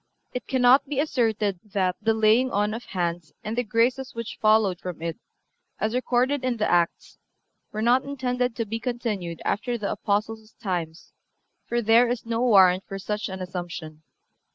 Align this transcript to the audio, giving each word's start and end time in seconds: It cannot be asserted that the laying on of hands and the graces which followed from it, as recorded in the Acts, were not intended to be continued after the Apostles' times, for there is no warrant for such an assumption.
It 0.33 0.47
cannot 0.47 0.87
be 0.87 0.99
asserted 0.99 1.59
that 1.63 1.95
the 2.01 2.15
laying 2.15 2.49
on 2.49 2.73
of 2.73 2.85
hands 2.85 3.33
and 3.43 3.55
the 3.55 3.63
graces 3.63 4.15
which 4.15 4.39
followed 4.41 4.79
from 4.79 4.99
it, 4.99 5.19
as 5.79 5.93
recorded 5.93 6.43
in 6.43 6.57
the 6.57 6.67
Acts, 6.67 7.19
were 7.71 7.83
not 7.83 8.03
intended 8.03 8.55
to 8.55 8.65
be 8.65 8.79
continued 8.79 9.43
after 9.45 9.77
the 9.77 9.91
Apostles' 9.91 10.53
times, 10.53 11.13
for 11.67 11.83
there 11.83 12.09
is 12.09 12.25
no 12.25 12.41
warrant 12.41 12.83
for 12.87 12.97
such 12.97 13.29
an 13.29 13.43
assumption. 13.43 14.01